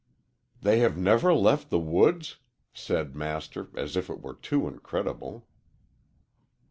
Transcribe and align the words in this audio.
"They 0.59 0.79
have 0.79 0.97
never 0.97 1.31
left 1.31 1.69
the 1.69 1.77
woods?" 1.77 2.37
said 2.73 3.15
Master, 3.15 3.69
as 3.75 3.95
if 3.95 4.09
it 4.09 4.19
were 4.19 4.33
too 4.33 4.67
incredible. 4.67 5.45